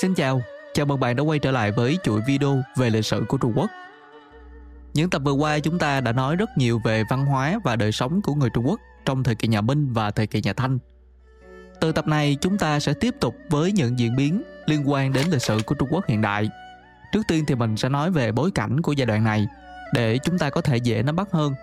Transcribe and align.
Xin 0.00 0.14
chào, 0.14 0.42
chào 0.74 0.86
mừng 0.86 1.00
bạn 1.00 1.16
đã 1.16 1.22
quay 1.22 1.38
trở 1.38 1.50
lại 1.50 1.72
với 1.72 1.98
chuỗi 2.02 2.20
video 2.26 2.62
về 2.76 2.90
lịch 2.90 3.04
sử 3.04 3.24
của 3.28 3.36
Trung 3.38 3.52
Quốc. 3.56 3.70
Những 4.94 5.10
tập 5.10 5.22
vừa 5.24 5.32
qua 5.32 5.58
chúng 5.58 5.78
ta 5.78 6.00
đã 6.00 6.12
nói 6.12 6.36
rất 6.36 6.50
nhiều 6.56 6.80
về 6.84 7.04
văn 7.10 7.26
hóa 7.26 7.58
và 7.64 7.76
đời 7.76 7.92
sống 7.92 8.22
của 8.22 8.34
người 8.34 8.50
Trung 8.50 8.66
Quốc 8.66 8.80
trong 9.04 9.22
thời 9.22 9.34
kỳ 9.34 9.48
nhà 9.48 9.60
Minh 9.60 9.92
và 9.92 10.10
thời 10.10 10.26
kỳ 10.26 10.40
nhà 10.42 10.52
Thanh. 10.52 10.78
Từ 11.80 11.92
tập 11.92 12.06
này 12.06 12.36
chúng 12.40 12.58
ta 12.58 12.80
sẽ 12.80 12.94
tiếp 13.00 13.14
tục 13.20 13.36
với 13.50 13.72
những 13.72 13.98
diễn 13.98 14.16
biến 14.16 14.42
liên 14.66 14.90
quan 14.90 15.12
đến 15.12 15.26
lịch 15.30 15.42
sử 15.42 15.60
của 15.66 15.74
Trung 15.74 15.88
Quốc 15.90 16.06
hiện 16.08 16.20
đại. 16.20 16.48
Trước 17.12 17.22
tiên 17.28 17.44
thì 17.46 17.54
mình 17.54 17.76
sẽ 17.76 17.88
nói 17.88 18.10
về 18.10 18.32
bối 18.32 18.50
cảnh 18.50 18.80
của 18.80 18.92
giai 18.92 19.06
đoạn 19.06 19.24
này 19.24 19.46
để 19.94 20.18
chúng 20.18 20.38
ta 20.38 20.50
có 20.50 20.60
thể 20.60 20.76
dễ 20.76 21.02
nắm 21.02 21.16
bắt 21.16 21.28
hơn. 21.32 21.54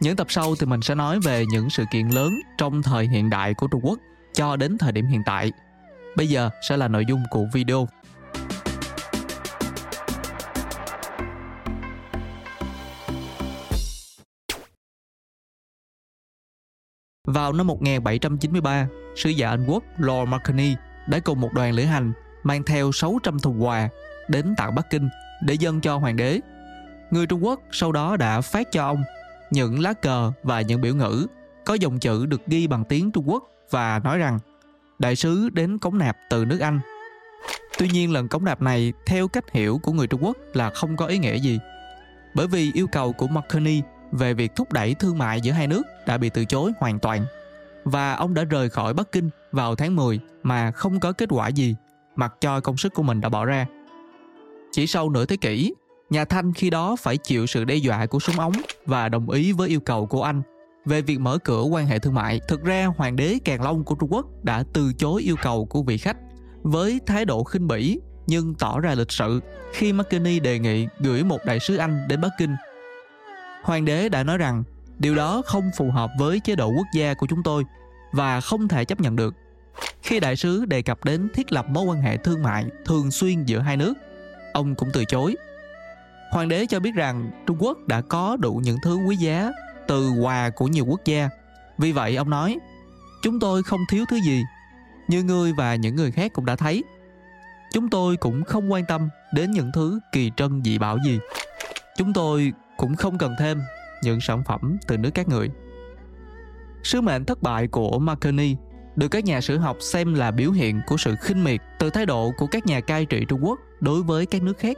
Những 0.00 0.16
tập 0.16 0.26
sau 0.30 0.54
thì 0.60 0.66
mình 0.66 0.82
sẽ 0.82 0.94
nói 0.94 1.20
về 1.20 1.44
những 1.46 1.70
sự 1.70 1.84
kiện 1.90 2.08
lớn 2.08 2.34
trong 2.58 2.82
thời 2.82 3.08
hiện 3.08 3.30
đại 3.30 3.54
của 3.54 3.66
Trung 3.66 3.80
Quốc 3.84 3.98
cho 4.34 4.56
đến 4.56 4.78
thời 4.78 4.92
điểm 4.92 5.06
hiện 5.06 5.22
tại. 5.26 5.52
Bây 6.16 6.28
giờ 6.28 6.50
sẽ 6.62 6.76
là 6.76 6.88
nội 6.88 7.04
dung 7.08 7.22
của 7.30 7.46
video. 7.52 7.88
Vào 17.24 17.52
năm 17.52 17.66
1793, 17.66 18.88
sứ 19.16 19.30
giả 19.30 19.48
Anh 19.48 19.66
Quốc 19.66 19.84
Lord 19.98 20.28
Marconi 20.30 20.74
đã 21.08 21.18
cùng 21.18 21.40
một 21.40 21.52
đoàn 21.52 21.72
lữ 21.72 21.84
hành 21.84 22.12
mang 22.42 22.62
theo 22.62 22.92
600 22.92 23.38
thùng 23.38 23.64
quà 23.64 23.88
đến 24.28 24.54
tặng 24.56 24.74
Bắc 24.74 24.90
Kinh 24.90 25.08
để 25.42 25.54
dâng 25.54 25.80
cho 25.80 25.96
hoàng 25.96 26.16
đế. 26.16 26.40
Người 27.10 27.26
Trung 27.26 27.44
Quốc 27.44 27.60
sau 27.70 27.92
đó 27.92 28.16
đã 28.16 28.40
phát 28.40 28.72
cho 28.72 28.86
ông 28.86 29.02
những 29.50 29.80
lá 29.80 29.92
cờ 29.92 30.32
và 30.42 30.60
những 30.60 30.80
biểu 30.80 30.94
ngữ 30.94 31.26
có 31.64 31.74
dòng 31.74 31.98
chữ 31.98 32.26
được 32.26 32.46
ghi 32.46 32.66
bằng 32.66 32.84
tiếng 32.84 33.10
Trung 33.12 33.28
Quốc 33.28 33.44
và 33.70 34.00
nói 34.04 34.18
rằng 34.18 34.38
đại 34.98 35.16
sứ 35.16 35.48
đến 35.48 35.78
cống 35.78 35.98
nạp 35.98 36.16
từ 36.30 36.44
nước 36.44 36.60
Anh. 36.60 36.80
Tuy 37.78 37.88
nhiên 37.88 38.12
lần 38.12 38.28
cống 38.28 38.44
nạp 38.44 38.62
này 38.62 38.92
theo 39.06 39.28
cách 39.28 39.52
hiểu 39.52 39.80
của 39.82 39.92
người 39.92 40.06
Trung 40.06 40.24
Quốc 40.24 40.36
là 40.54 40.70
không 40.70 40.96
có 40.96 41.06
ý 41.06 41.18
nghĩa 41.18 41.36
gì. 41.36 41.58
Bởi 42.34 42.46
vì 42.46 42.70
yêu 42.74 42.86
cầu 42.86 43.12
của 43.12 43.26
McCartney 43.26 43.82
về 44.12 44.34
việc 44.34 44.56
thúc 44.56 44.72
đẩy 44.72 44.94
thương 44.94 45.18
mại 45.18 45.40
giữa 45.40 45.52
hai 45.52 45.66
nước 45.66 45.82
đã 46.06 46.18
bị 46.18 46.30
từ 46.30 46.44
chối 46.44 46.72
hoàn 46.80 46.98
toàn 46.98 47.24
và 47.84 48.12
ông 48.12 48.34
đã 48.34 48.44
rời 48.44 48.70
khỏi 48.70 48.94
Bắc 48.94 49.12
Kinh 49.12 49.30
vào 49.52 49.74
tháng 49.74 49.96
10 49.96 50.20
mà 50.42 50.70
không 50.70 51.00
có 51.00 51.12
kết 51.12 51.28
quả 51.32 51.48
gì 51.48 51.76
mặc 52.16 52.34
cho 52.40 52.60
công 52.60 52.76
sức 52.76 52.94
của 52.94 53.02
mình 53.02 53.20
đã 53.20 53.28
bỏ 53.28 53.44
ra. 53.44 53.66
Chỉ 54.72 54.86
sau 54.86 55.10
nửa 55.10 55.26
thế 55.26 55.36
kỷ, 55.36 55.74
nhà 56.10 56.24
Thanh 56.24 56.52
khi 56.52 56.70
đó 56.70 56.96
phải 56.96 57.16
chịu 57.16 57.46
sự 57.46 57.64
đe 57.64 57.74
dọa 57.74 58.06
của 58.06 58.18
súng 58.18 58.38
ống 58.38 58.52
và 58.86 59.08
đồng 59.08 59.30
ý 59.30 59.52
với 59.52 59.68
yêu 59.68 59.80
cầu 59.80 60.06
của 60.06 60.22
Anh 60.22 60.42
về 60.86 61.02
việc 61.02 61.20
mở 61.20 61.38
cửa 61.38 61.62
quan 61.62 61.86
hệ 61.86 61.98
thương 61.98 62.14
mại. 62.14 62.40
Thực 62.48 62.64
ra 62.64 62.86
hoàng 62.96 63.16
đế 63.16 63.38
Càn 63.44 63.62
Long 63.62 63.84
của 63.84 63.94
Trung 63.94 64.12
Quốc 64.12 64.26
đã 64.42 64.64
từ 64.72 64.92
chối 64.92 65.22
yêu 65.22 65.36
cầu 65.42 65.66
của 65.66 65.82
vị 65.82 65.98
khách 65.98 66.16
với 66.62 67.00
thái 67.06 67.24
độ 67.24 67.44
khinh 67.44 67.68
bỉ 67.68 68.00
nhưng 68.26 68.54
tỏ 68.54 68.80
ra 68.80 68.94
lịch 68.94 69.12
sự 69.12 69.40
khi 69.72 69.92
McKinney 69.92 70.40
đề 70.40 70.58
nghị 70.58 70.86
gửi 70.98 71.24
một 71.24 71.38
đại 71.44 71.60
sứ 71.60 71.76
Anh 71.76 72.08
đến 72.08 72.20
Bắc 72.20 72.30
Kinh 72.38 72.56
hoàng 73.66 73.84
đế 73.84 74.08
đã 74.08 74.22
nói 74.22 74.38
rằng 74.38 74.64
điều 74.98 75.14
đó 75.14 75.42
không 75.46 75.70
phù 75.76 75.90
hợp 75.90 76.10
với 76.18 76.40
chế 76.40 76.56
độ 76.56 76.68
quốc 76.68 76.86
gia 76.94 77.14
của 77.14 77.26
chúng 77.26 77.42
tôi 77.42 77.64
và 78.12 78.40
không 78.40 78.68
thể 78.68 78.84
chấp 78.84 79.00
nhận 79.00 79.16
được. 79.16 79.34
Khi 80.02 80.20
đại 80.20 80.36
sứ 80.36 80.64
đề 80.64 80.82
cập 80.82 81.04
đến 81.04 81.28
thiết 81.34 81.52
lập 81.52 81.66
mối 81.68 81.84
quan 81.84 82.02
hệ 82.02 82.16
thương 82.16 82.42
mại 82.42 82.64
thường 82.84 83.10
xuyên 83.10 83.44
giữa 83.44 83.58
hai 83.58 83.76
nước, 83.76 83.94
ông 84.52 84.74
cũng 84.74 84.88
từ 84.92 85.04
chối. 85.04 85.36
Hoàng 86.32 86.48
đế 86.48 86.66
cho 86.66 86.80
biết 86.80 86.94
rằng 86.94 87.30
Trung 87.46 87.56
Quốc 87.60 87.78
đã 87.86 88.00
có 88.00 88.36
đủ 88.36 88.60
những 88.64 88.76
thứ 88.82 88.96
quý 88.96 89.16
giá 89.16 89.52
từ 89.88 90.10
quà 90.10 90.50
của 90.50 90.66
nhiều 90.66 90.84
quốc 90.84 91.00
gia. 91.04 91.28
Vì 91.78 91.92
vậy 91.92 92.16
ông 92.16 92.30
nói, 92.30 92.58
chúng 93.22 93.40
tôi 93.40 93.62
không 93.62 93.80
thiếu 93.90 94.04
thứ 94.08 94.16
gì, 94.16 94.42
như 95.08 95.22
ngươi 95.22 95.52
và 95.52 95.74
những 95.74 95.96
người 95.96 96.10
khác 96.10 96.32
cũng 96.32 96.44
đã 96.46 96.56
thấy. 96.56 96.84
Chúng 97.72 97.90
tôi 97.90 98.16
cũng 98.16 98.44
không 98.44 98.72
quan 98.72 98.84
tâm 98.88 99.08
đến 99.34 99.50
những 99.50 99.70
thứ 99.74 99.98
kỳ 100.12 100.30
trân 100.36 100.62
dị 100.64 100.78
bảo 100.78 100.98
gì. 101.04 101.18
Chúng 101.96 102.12
tôi 102.12 102.52
cũng 102.76 102.96
không 102.96 103.18
cần 103.18 103.34
thêm 103.38 103.60
những 104.02 104.20
sản 104.20 104.44
phẩm 104.44 104.76
từ 104.86 104.96
nước 104.96 105.10
các 105.14 105.28
người. 105.28 105.50
Sứ 106.82 107.00
mệnh 107.00 107.24
thất 107.24 107.42
bại 107.42 107.66
của 107.66 107.98
Marconi 107.98 108.56
được 108.96 109.08
các 109.08 109.24
nhà 109.24 109.40
sử 109.40 109.58
học 109.58 109.76
xem 109.80 110.14
là 110.14 110.30
biểu 110.30 110.50
hiện 110.50 110.80
của 110.86 110.96
sự 110.96 111.14
khinh 111.20 111.44
miệt 111.44 111.60
từ 111.78 111.90
thái 111.90 112.06
độ 112.06 112.32
của 112.36 112.46
các 112.46 112.66
nhà 112.66 112.80
cai 112.80 113.06
trị 113.06 113.24
Trung 113.28 113.44
Quốc 113.44 113.60
đối 113.80 114.02
với 114.02 114.26
các 114.26 114.42
nước 114.42 114.58
khác 114.58 114.76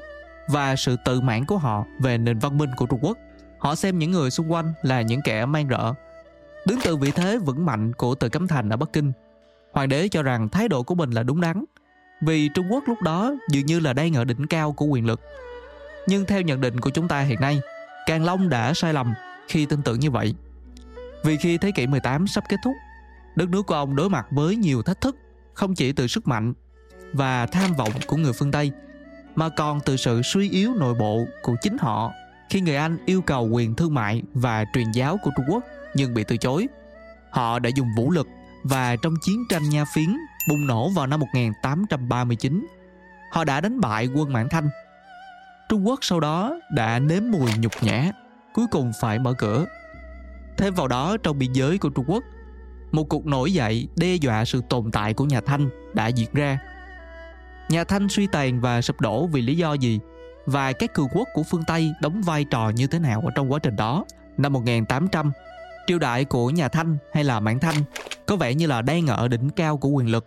và 0.48 0.76
sự 0.76 0.96
tự 1.04 1.20
mãn 1.20 1.44
của 1.44 1.58
họ 1.58 1.84
về 2.00 2.18
nền 2.18 2.38
văn 2.38 2.58
minh 2.58 2.70
của 2.76 2.86
Trung 2.86 2.98
Quốc. 3.02 3.18
Họ 3.58 3.74
xem 3.74 3.98
những 3.98 4.10
người 4.10 4.30
xung 4.30 4.52
quanh 4.52 4.72
là 4.82 5.02
những 5.02 5.22
kẻ 5.22 5.46
mang 5.46 5.68
rợ. 5.68 5.94
Đứng 6.66 6.78
từ 6.84 6.96
vị 6.96 7.10
thế 7.10 7.38
vững 7.38 7.66
mạnh 7.66 7.92
của 7.92 8.14
Từ 8.14 8.28
Cấm 8.28 8.48
Thành 8.48 8.68
ở 8.68 8.76
Bắc 8.76 8.92
Kinh, 8.92 9.12
hoàng 9.72 9.88
đế 9.88 10.08
cho 10.08 10.22
rằng 10.22 10.48
thái 10.48 10.68
độ 10.68 10.82
của 10.82 10.94
mình 10.94 11.10
là 11.10 11.22
đúng 11.22 11.40
đắn 11.40 11.64
vì 12.20 12.48
Trung 12.54 12.66
Quốc 12.70 12.84
lúc 12.86 13.02
đó 13.02 13.34
dường 13.50 13.66
như 13.66 13.80
là 13.80 13.92
đang 13.92 14.14
ở 14.14 14.24
đỉnh 14.24 14.46
cao 14.46 14.72
của 14.72 14.86
quyền 14.86 15.06
lực. 15.06 15.20
Nhưng 16.06 16.24
theo 16.24 16.40
nhận 16.40 16.60
định 16.60 16.80
của 16.80 16.90
chúng 16.90 17.08
ta 17.08 17.20
hiện 17.20 17.40
nay, 17.40 17.60
Càng 18.06 18.24
Long 18.24 18.48
đã 18.48 18.74
sai 18.74 18.92
lầm 18.92 19.14
khi 19.48 19.66
tin 19.66 19.82
tưởng 19.82 20.00
như 20.00 20.10
vậy. 20.10 20.34
Vì 21.24 21.36
khi 21.36 21.58
thế 21.58 21.70
kỷ 21.70 21.86
18 21.86 22.26
sắp 22.26 22.44
kết 22.48 22.56
thúc, 22.64 22.74
đất 23.36 23.48
nước 23.48 23.66
của 23.66 23.74
ông 23.74 23.96
đối 23.96 24.10
mặt 24.10 24.26
với 24.30 24.56
nhiều 24.56 24.82
thách 24.82 25.00
thức 25.00 25.16
không 25.54 25.74
chỉ 25.74 25.92
từ 25.92 26.06
sức 26.06 26.28
mạnh 26.28 26.52
và 27.12 27.46
tham 27.46 27.74
vọng 27.74 27.92
của 28.06 28.16
người 28.16 28.32
phương 28.32 28.50
Tây 28.50 28.72
mà 29.34 29.48
còn 29.48 29.80
từ 29.80 29.96
sự 29.96 30.22
suy 30.22 30.50
yếu 30.50 30.74
nội 30.74 30.94
bộ 30.94 31.24
của 31.42 31.56
chính 31.62 31.76
họ 31.78 32.12
khi 32.50 32.60
người 32.60 32.76
Anh 32.76 32.98
yêu 33.06 33.22
cầu 33.22 33.48
quyền 33.48 33.74
thương 33.74 33.94
mại 33.94 34.22
và 34.34 34.64
truyền 34.74 34.92
giáo 34.92 35.18
của 35.22 35.30
Trung 35.36 35.46
Quốc 35.48 35.64
nhưng 35.94 36.14
bị 36.14 36.24
từ 36.24 36.36
chối. 36.36 36.66
Họ 37.30 37.58
đã 37.58 37.70
dùng 37.76 37.88
vũ 37.96 38.10
lực 38.10 38.28
và 38.62 38.96
trong 38.96 39.14
chiến 39.22 39.44
tranh 39.48 39.68
Nha 39.68 39.84
Phiến 39.94 40.16
bùng 40.48 40.66
nổ 40.66 40.88
vào 40.88 41.06
năm 41.06 41.20
1839, 41.20 42.66
họ 43.32 43.44
đã 43.44 43.60
đánh 43.60 43.80
bại 43.80 44.08
quân 44.14 44.32
Mãn 44.32 44.48
Thanh 44.48 44.70
Trung 45.68 45.86
Quốc 45.86 45.98
sau 46.02 46.20
đó 46.20 46.60
đã 46.70 46.98
nếm 46.98 47.22
mùi 47.30 47.50
nhục 47.58 47.72
nhã, 47.82 48.12
cuối 48.54 48.66
cùng 48.70 48.92
phải 49.00 49.18
mở 49.18 49.32
cửa. 49.32 49.66
Thêm 50.56 50.74
vào 50.74 50.88
đó 50.88 51.16
trong 51.16 51.38
biên 51.38 51.52
giới 51.52 51.78
của 51.78 51.88
Trung 51.88 52.04
Quốc, 52.08 52.24
một 52.92 53.04
cuộc 53.08 53.26
nổi 53.26 53.52
dậy 53.52 53.88
đe 53.96 54.14
dọa 54.14 54.44
sự 54.44 54.62
tồn 54.68 54.90
tại 54.90 55.14
của 55.14 55.24
nhà 55.24 55.40
Thanh 55.40 55.68
đã 55.94 56.06
diễn 56.06 56.28
ra. 56.32 56.58
Nhà 57.68 57.84
Thanh 57.84 58.08
suy 58.08 58.26
tàn 58.26 58.60
và 58.60 58.82
sụp 58.82 59.00
đổ 59.00 59.26
vì 59.26 59.42
lý 59.42 59.56
do 59.56 59.72
gì 59.72 60.00
và 60.50 60.72
các 60.72 60.94
cường 60.94 61.08
quốc 61.12 61.28
của 61.34 61.42
phương 61.42 61.64
Tây 61.66 61.92
đóng 62.00 62.22
vai 62.22 62.44
trò 62.44 62.68
như 62.68 62.86
thế 62.86 62.98
nào 62.98 63.22
ở 63.24 63.30
trong 63.34 63.52
quá 63.52 63.58
trình 63.58 63.76
đó. 63.76 64.04
Năm 64.36 64.52
1800, 64.52 65.32
triều 65.86 65.98
đại 65.98 66.24
của 66.24 66.50
nhà 66.50 66.68
Thanh 66.68 66.96
hay 67.12 67.24
là 67.24 67.40
Mãn 67.40 67.58
Thanh 67.58 67.74
có 68.26 68.36
vẻ 68.36 68.54
như 68.54 68.66
là 68.66 68.82
đang 68.82 69.06
ở 69.06 69.28
đỉnh 69.28 69.50
cao 69.50 69.76
của 69.76 69.88
quyền 69.88 70.10
lực. 70.10 70.26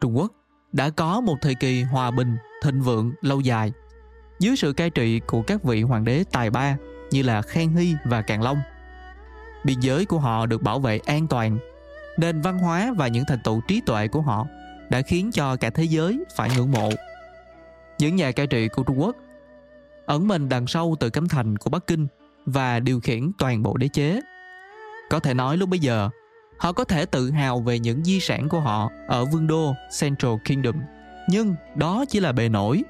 Trung 0.00 0.16
Quốc 0.16 0.32
đã 0.72 0.90
có 0.90 1.20
một 1.20 1.36
thời 1.40 1.54
kỳ 1.54 1.82
hòa 1.82 2.10
bình, 2.10 2.36
thịnh 2.62 2.80
vượng 2.80 3.12
lâu 3.22 3.40
dài 3.40 3.72
dưới 4.38 4.56
sự 4.56 4.72
cai 4.72 4.90
trị 4.90 5.20
của 5.26 5.42
các 5.42 5.64
vị 5.64 5.82
hoàng 5.82 6.04
đế 6.04 6.24
tài 6.32 6.50
ba 6.50 6.76
như 7.10 7.22
là 7.22 7.42
Khang 7.42 7.76
Hy 7.76 7.94
và 8.04 8.22
Càn 8.22 8.42
Long. 8.42 8.58
Biên 9.64 9.80
giới 9.80 10.04
của 10.04 10.18
họ 10.18 10.46
được 10.46 10.62
bảo 10.62 10.78
vệ 10.78 10.98
an 11.06 11.26
toàn, 11.26 11.58
nền 12.16 12.40
văn 12.40 12.58
hóa 12.58 12.92
và 12.96 13.08
những 13.08 13.24
thành 13.28 13.40
tựu 13.44 13.60
trí 13.68 13.80
tuệ 13.86 14.08
của 14.08 14.20
họ 14.20 14.46
đã 14.88 15.02
khiến 15.02 15.30
cho 15.32 15.56
cả 15.56 15.70
thế 15.70 15.84
giới 15.84 16.24
phải 16.36 16.50
ngưỡng 16.56 16.72
mộ. 16.72 16.90
Những 17.98 18.16
nhà 18.16 18.32
cai 18.32 18.46
trị 18.46 18.68
của 18.68 18.82
Trung 18.82 19.00
Quốc 19.00 19.16
ẩn 20.06 20.28
mình 20.28 20.48
đằng 20.48 20.66
sau 20.66 20.96
từ 21.00 21.10
cấm 21.10 21.28
thành 21.28 21.56
của 21.56 21.70
Bắc 21.70 21.86
Kinh 21.86 22.06
và 22.46 22.80
điều 22.80 23.00
khiển 23.00 23.30
toàn 23.38 23.62
bộ 23.62 23.76
đế 23.76 23.88
chế. 23.88 24.20
Có 25.10 25.20
thể 25.20 25.34
nói 25.34 25.56
lúc 25.56 25.68
bây 25.68 25.78
giờ, 25.78 26.10
họ 26.58 26.72
có 26.72 26.84
thể 26.84 27.06
tự 27.06 27.30
hào 27.30 27.60
về 27.60 27.78
những 27.78 28.04
di 28.04 28.20
sản 28.20 28.48
của 28.48 28.60
họ 28.60 28.90
ở 29.08 29.24
vương 29.24 29.46
đô 29.46 29.74
Central 30.00 30.32
Kingdom. 30.44 30.74
Nhưng 31.28 31.54
đó 31.74 32.04
chỉ 32.08 32.20
là 32.20 32.32
bề 32.32 32.48
nổi 32.48 32.82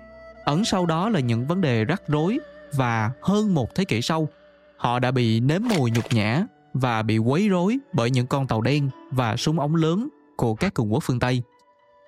ẩn 0.44 0.64
sau 0.64 0.87
đó 0.87 1.09
là 1.09 1.20
những 1.20 1.47
vấn 1.47 1.60
đề 1.60 1.84
rắc 1.84 2.03
rối 2.09 2.38
và 2.72 3.10
hơn 3.22 3.54
một 3.54 3.75
thế 3.75 3.84
kỷ 3.84 4.03
sau 4.03 4.28
họ 4.76 4.98
đã 4.98 5.10
bị 5.10 5.41
nếm 5.41 5.62
mùi 5.76 5.91
nhục 5.91 6.12
nhã 6.12 6.47
và 6.75 7.03
bị 7.03 7.19
quấy 7.19 7.48
rối 7.48 7.78
bởi 7.93 8.10
những 8.10 8.26
con 8.26 8.47
tàu 8.47 8.60
đen 8.60 8.91
và 9.10 9.37
súng 9.37 9.60
ống 9.60 9.75
lớn 9.75 10.09
của 10.37 10.54
các 10.54 10.75
cường 10.75 10.93
quốc 10.93 11.03
phương 11.06 11.19
Tây. 11.19 11.43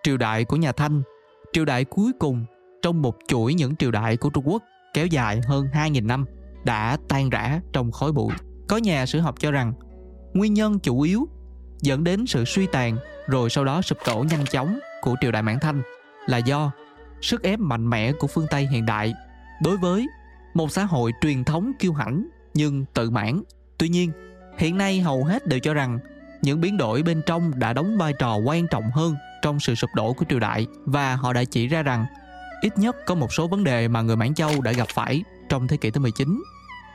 Triều 0.03 0.17
đại 0.17 0.45
của 0.45 0.57
nhà 0.57 0.73
Thanh, 0.73 1.03
triều 1.53 1.65
đại 1.65 1.85
cuối 1.85 2.13
cùng 2.19 2.45
trong 2.87 3.03
một 3.03 3.17
chuỗi 3.29 3.55
những 3.55 3.77
triều 3.77 3.91
đại 3.91 4.17
của 4.17 4.31
Trung 4.31 4.49
Quốc 4.49 4.63
kéo 4.95 5.07
dài 5.07 5.41
hơn 5.47 5.67
2.000 5.73 6.07
năm 6.07 6.25
đã 6.65 6.99
tan 7.09 7.31
rã 7.31 7.61
trong 7.73 7.93
khói 7.93 8.13
bụi. 8.13 8.33
Có 8.69 8.77
nhà 8.77 9.07
sử 9.07 9.21
học 9.21 9.35
cho 9.39 9.51
rằng 9.51 9.73
nguyên 10.35 10.55
nhân 10.55 10.79
chủ 10.79 11.01
yếu 11.01 11.29
dẫn 11.81 12.05
đến 12.05 12.27
sự 12.27 12.45
suy 12.45 12.67
tàn 12.67 12.99
rồi 13.27 13.51
sau 13.51 13.65
đó 13.65 13.83
sụp 13.83 13.99
đổ 14.07 14.25
nhanh 14.31 14.45
chóng 14.51 14.79
của 15.03 15.15
triều 15.21 15.33
đại 15.33 15.43
Mãn 15.43 15.59
Thanh 15.61 15.83
là 16.27 16.39
do 16.39 16.71
sức 17.21 17.43
ép 17.43 17.59
mạnh 17.59 17.91
mẽ 17.91 18.13
của 18.13 18.27
phương 18.27 18.47
Tây 18.51 18.67
hiện 18.71 18.87
đại 18.87 19.15
đối 19.63 19.77
với 19.77 20.07
một 20.55 20.73
xã 20.73 20.85
hội 20.85 21.13
truyền 21.21 21.45
thống 21.45 21.73
kiêu 21.79 21.93
hãnh 21.93 22.29
nhưng 22.55 22.85
tự 22.95 23.11
mãn. 23.11 23.43
Tuy 23.79 23.89
nhiên, 23.89 24.11
hiện 24.59 24.79
nay 24.79 25.01
hầu 25.01 25.25
hết 25.25 25.47
đều 25.47 25.61
cho 25.61 25.75
rằng 25.75 25.99
những 26.43 26.61
biến 26.61 26.77
đổi 26.77 27.03
bên 27.03 27.23
trong 27.27 27.59
đã 27.59 27.73
đóng 27.73 27.99
vai 27.99 28.13
trò 28.19 28.37
quan 28.37 28.67
trọng 28.67 28.91
hơn 28.91 29.15
trong 29.43 29.61
sự 29.61 29.75
sụp 29.75 29.91
đổ 29.95 30.13
của 30.13 30.25
triều 30.29 30.41
đại 30.41 30.67
và 30.85 31.17
họ 31.17 31.33
đã 31.33 31.45
chỉ 31.45 31.67
ra 31.67 31.83
rằng 31.83 32.07
ít 32.67 32.79
nhất 32.79 32.97
có 33.07 33.15
một 33.15 33.33
số 33.33 33.49
vấn 33.49 33.65
đề 33.65 33.89
mà 33.89 34.03
người 34.03 34.17
Mãn 34.17 34.35
Châu 34.35 34.61
đã 34.61 34.73
gặp 34.73 34.89
phải 34.95 35.25
trong 35.49 35.69
thế 35.69 35.77
kỷ 35.77 35.91
thứ 35.91 36.01
19 36.01 36.43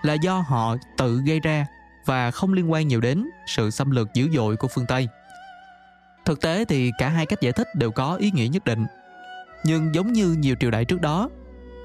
là 0.01 0.13
do 0.13 0.39
họ 0.39 0.75
tự 0.97 1.21
gây 1.25 1.39
ra 1.39 1.65
và 2.05 2.31
không 2.31 2.53
liên 2.53 2.71
quan 2.71 2.87
nhiều 2.87 3.01
đến 3.01 3.29
sự 3.47 3.69
xâm 3.69 3.91
lược 3.91 4.13
dữ 4.13 4.29
dội 4.33 4.55
của 4.55 4.67
phương 4.67 4.85
Tây. 4.85 5.07
Thực 6.25 6.41
tế 6.41 6.65
thì 6.65 6.91
cả 6.97 7.09
hai 7.09 7.25
cách 7.25 7.41
giải 7.41 7.53
thích 7.53 7.67
đều 7.75 7.91
có 7.91 8.15
ý 8.15 8.31
nghĩa 8.31 8.47
nhất 8.47 8.65
định 8.65 8.85
Nhưng 9.63 9.95
giống 9.95 10.13
như 10.13 10.35
nhiều 10.39 10.55
triều 10.59 10.71
đại 10.71 10.85
trước 10.85 11.01
đó, 11.01 11.29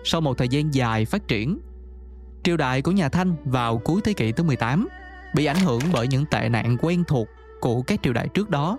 sau 0.04 0.20
một 0.20 0.38
thời 0.38 0.48
gian 0.48 0.74
dài 0.74 1.04
phát 1.04 1.28
triển, 1.28 1.58
triều 2.42 2.56
đại 2.56 2.82
của 2.82 2.92
nhà 2.92 3.08
Thanh 3.08 3.36
vào 3.44 3.78
cuối 3.78 4.00
thế 4.04 4.12
kỷ 4.12 4.32
thứ 4.32 4.44
18 4.44 4.88
bị 5.34 5.44
ảnh 5.44 5.60
hưởng 5.60 5.80
bởi 5.92 6.08
những 6.08 6.24
tệ 6.30 6.48
nạn 6.48 6.76
quen 6.80 7.04
thuộc 7.04 7.28
của 7.60 7.82
các 7.82 8.00
triều 8.02 8.12
đại 8.12 8.28
trước 8.28 8.50
đó 8.50 8.78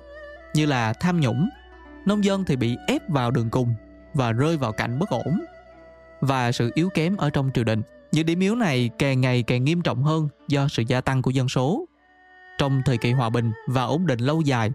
như 0.54 0.66
là 0.66 0.94
tham 0.94 1.20
nhũng, 1.22 1.50
nông 2.06 2.24
dân 2.24 2.46
thì 2.46 2.56
bị 2.56 2.78
ép 2.88 3.10
vào 3.10 3.32
đường 3.32 3.50
cùng 3.50 3.76
và 4.18 4.32
rơi 4.32 4.58
vào 4.58 4.72
cảnh 4.72 5.00
bất 5.00 5.10
ổn 5.10 5.46
và 6.22 6.52
sự 6.52 6.72
yếu 6.76 6.90
kém 6.90 7.18
ở 7.18 7.30
trong 7.30 7.52
triều 7.54 7.64
đình. 7.64 7.82
Những 8.12 8.26
điểm 8.26 8.40
yếu 8.40 8.56
này 8.56 8.90
càng 9.00 9.22
ngày 9.22 9.44
càng 9.44 9.64
nghiêm 9.64 9.82
trọng 9.82 10.04
hơn 10.04 10.30
do 10.48 10.68
sự 10.68 10.84
gia 10.88 11.02
tăng 11.02 11.22
của 11.22 11.32
dân 11.32 11.50
số. 11.50 11.86
Trong 12.58 12.82
thời 12.86 12.98
kỳ 12.98 13.12
hòa 13.12 13.30
bình 13.30 13.52
và 13.68 13.84
ổn 13.84 14.08
định 14.08 14.20
lâu 14.20 14.42
dài, 14.42 14.72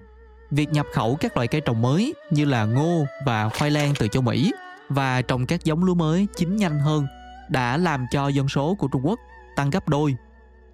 việc 0.50 0.72
nhập 0.72 0.86
khẩu 0.92 1.16
các 1.16 1.36
loại 1.36 1.48
cây 1.48 1.60
trồng 1.60 1.82
mới 1.82 2.14
như 2.30 2.44
là 2.44 2.64
ngô 2.64 3.04
và 3.26 3.48
khoai 3.48 3.70
lang 3.70 3.92
từ 3.98 4.08
châu 4.08 4.22
Mỹ 4.22 4.52
và 4.88 5.22
trồng 5.22 5.46
các 5.46 5.64
giống 5.64 5.84
lúa 5.84 5.94
mới 5.94 6.26
chín 6.36 6.56
nhanh 6.56 6.78
hơn 6.78 7.06
đã 7.48 7.76
làm 7.76 8.06
cho 8.10 8.28
dân 8.28 8.48
số 8.48 8.74
của 8.74 8.88
Trung 8.88 9.06
Quốc 9.06 9.20
tăng 9.56 9.70
gấp 9.70 9.88
đôi. 9.88 10.16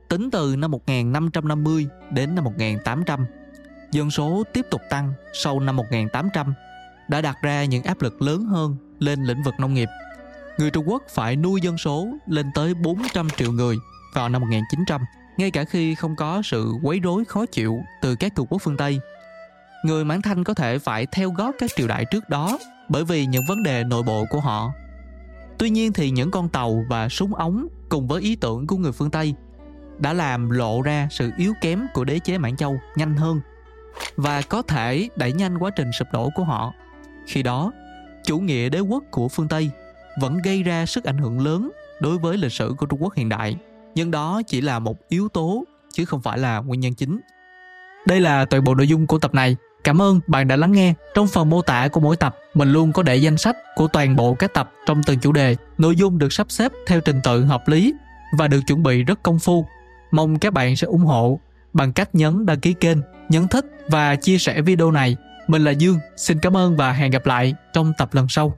Tính 0.09 0.31
từ 0.31 0.57
năm 0.59 0.71
1550 0.71 1.87
đến 2.11 2.35
năm 2.35 2.45
1800, 2.45 3.27
dân 3.93 4.11
số 4.11 4.43
tiếp 4.53 4.67
tục 4.71 4.81
tăng 4.91 5.13
sau 5.33 5.61
năm 5.61 5.77
1800 5.77 6.55
đã 7.09 7.21
đặt 7.21 7.39
ra 7.43 7.65
những 7.65 7.83
áp 7.83 8.03
lực 8.03 8.23
lớn 8.23 8.45
hơn 8.45 8.77
lên 8.99 9.23
lĩnh 9.23 9.43
vực 9.43 9.55
nông 9.59 9.75
nghiệp. 9.75 9.89
Người 10.59 10.71
Trung 10.71 10.89
Quốc 10.89 11.03
phải 11.15 11.37
nuôi 11.37 11.61
dân 11.61 11.79
số 11.79 12.09
lên 12.27 12.51
tới 12.55 12.75
400 12.75 13.29
triệu 13.37 13.53
người 13.53 13.77
vào 14.15 14.29
năm 14.29 14.41
1900, 14.43 15.01
ngay 15.37 15.51
cả 15.51 15.65
khi 15.65 15.95
không 15.95 16.17
có 16.17 16.43
sự 16.45 16.73
quấy 16.83 17.01
rối 17.01 17.25
khó 17.25 17.47
chịu 17.47 17.79
từ 18.03 18.15
các 18.15 18.35
cường 18.35 18.47
quốc 18.47 18.63
phương 18.63 18.77
Tây. 18.77 19.01
Người 19.85 20.05
Mãn 20.05 20.23
Thanh 20.23 20.45
có 20.45 20.55
thể 20.55 20.79
phải 20.79 21.07
theo 21.07 21.31
gót 21.31 21.55
các 21.59 21.71
triều 21.77 21.89
đại 21.89 22.05
trước 22.05 22.29
đó 22.29 22.59
bởi 22.89 23.05
vì 23.05 23.27
những 23.27 23.45
vấn 23.49 23.63
đề 23.63 23.85
nội 23.85 24.03
bộ 24.03 24.25
của 24.31 24.41
họ. 24.41 24.73
Tuy 25.59 25.71
nhiên 25.71 25.93
thì 25.93 26.11
những 26.11 26.31
con 26.31 26.49
tàu 26.49 26.85
và 26.89 27.09
súng 27.09 27.35
ống 27.35 27.69
cùng 27.89 28.09
với 28.09 28.23
ý 28.23 28.37
tưởng 28.37 28.67
của 28.67 28.77
người 28.77 28.93
phương 28.93 29.11
Tây 29.11 29.35
đã 29.99 30.13
làm 30.13 30.51
lộ 30.51 30.83
ra 30.83 31.09
sự 31.11 31.31
yếu 31.37 31.53
kém 31.61 31.87
của 31.95 32.05
đế 32.05 32.19
chế 32.19 32.39
Mãn 32.39 32.57
Châu 32.57 32.79
nhanh 32.97 33.17
hơn 33.17 33.41
và 34.17 34.43
có 34.43 34.63
thể 34.63 35.09
đẩy 35.17 35.33
nhanh 35.33 35.59
quá 35.59 35.71
trình 35.77 35.93
sụp 35.93 36.09
đổ 36.13 36.31
của 36.35 36.45
họ. 36.45 36.73
Khi 37.29 37.43
đó, 37.43 37.73
chủ 38.25 38.39
nghĩa 38.39 38.69
đế 38.69 38.81
quốc 38.81 39.05
của 39.11 39.29
phương 39.29 39.49
Tây 39.49 39.71
vẫn 40.21 40.39
gây 40.39 40.63
ra 40.63 40.87
sức 40.87 41.05
ảnh 41.05 41.19
hưởng 41.19 41.41
lớn 41.41 41.71
đối 42.01 42.19
với 42.19 42.37
lịch 42.37 42.53
sử 42.53 42.75
của 42.79 42.87
Trung 42.87 43.03
Quốc 43.03 43.15
hiện 43.15 43.29
đại, 43.29 43.57
nhưng 43.95 44.11
đó 44.11 44.43
chỉ 44.47 44.61
là 44.61 44.79
một 44.79 44.97
yếu 45.09 45.29
tố 45.29 45.65
chứ 45.93 46.05
không 46.05 46.23
phải 46.23 46.39
là 46.39 46.59
nguyên 46.59 46.81
nhân 46.81 46.95
chính. 46.95 47.21
Đây 48.07 48.21
là 48.21 48.45
toàn 48.45 48.65
bộ 48.65 48.75
nội 48.75 48.89
dung 48.89 49.07
của 49.07 49.19
tập 49.19 49.35
này. 49.35 49.57
Cảm 49.85 50.03
ơn 50.03 50.21
bạn 50.27 50.49
đã 50.49 50.57
lắng 50.57 50.73
nghe. 50.73 50.95
Trong 51.15 51.29
phần 51.29 51.51
mô 51.51 51.63
tả 51.63 51.89
của 51.89 52.01
mỗi 52.01 52.17
tập, 52.17 52.37
mình 52.55 52.73
luôn 52.73 52.93
có 52.93 53.03
để 53.03 53.17
danh 53.17 53.37
sách 53.37 53.57
của 53.77 53.89
toàn 53.89 54.17
bộ 54.17 54.35
các 54.35 54.55
tập 54.55 54.73
trong 54.87 55.03
từng 55.03 55.19
chủ 55.19 55.33
đề. 55.33 55.57
Nội 55.79 55.97
dung 55.97 56.19
được 56.19 56.33
sắp 56.33 56.47
xếp 56.51 56.73
theo 56.87 57.01
trình 57.01 57.21
tự 57.25 57.45
hợp 57.45 57.69
lý 57.69 57.95
và 58.39 58.49
được 58.49 58.61
chuẩn 58.67 58.83
bị 58.83 59.03
rất 59.03 59.23
công 59.23 59.39
phu. 59.39 59.67
Mong 60.11 60.39
các 60.39 60.53
bạn 60.53 60.77
sẽ 60.77 60.87
ủng 60.87 61.05
hộ 61.05 61.41
bằng 61.73 61.93
cách 61.93 62.15
nhấn 62.15 62.47
đăng 62.47 62.61
ký 62.61 62.73
kênh, 62.73 62.99
nhấn 63.29 63.49
thích 63.49 63.65
và 63.89 64.17
chia 64.17 64.39
sẻ 64.39 64.63
video 64.63 64.91
này. 64.91 65.17
Mình 65.49 65.65
là 65.65 65.71
Dương, 65.71 65.99
xin 66.17 66.39
cảm 66.39 66.57
ơn 66.57 66.77
và 66.77 66.93
hẹn 66.93 67.11
gặp 67.11 67.27
lại 67.27 67.55
trong 67.73 67.93
tập 67.99 68.15
lần 68.15 68.29
sau. 68.29 68.57